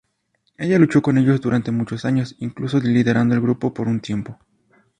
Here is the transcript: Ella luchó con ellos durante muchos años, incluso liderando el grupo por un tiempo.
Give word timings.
Ella 0.57 0.79
luchó 0.79 0.99
con 1.03 1.19
ellos 1.19 1.41
durante 1.41 1.69
muchos 1.69 2.05
años, 2.05 2.35
incluso 2.39 2.79
liderando 2.79 3.35
el 3.35 3.41
grupo 3.41 3.71
por 3.71 3.87
un 3.87 3.99
tiempo. 3.99 4.39